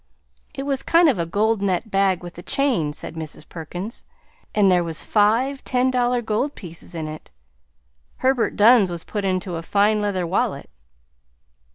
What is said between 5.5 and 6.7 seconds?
ten dollar gold